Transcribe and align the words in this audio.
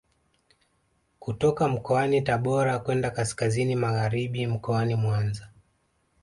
Kutoka 1.19 1.67
mkoani 1.67 2.21
Tabora 2.21 2.79
kwenda 2.79 3.11
kaskazini 3.11 3.75
magharibi 3.75 4.47
mkoani 4.47 4.95
Mwanza 4.95 5.47